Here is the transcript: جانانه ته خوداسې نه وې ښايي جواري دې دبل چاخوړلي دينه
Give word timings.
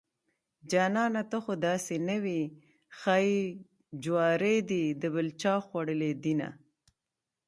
جانانه 0.71 1.21
ته 1.29 1.37
خوداسې 1.45 1.95
نه 2.09 2.15
وې 2.23 2.41
ښايي 2.97 3.41
جواري 4.03 4.57
دې 4.69 4.83
دبل 5.01 5.27
چاخوړلي 5.41 6.11
دينه 6.23 6.49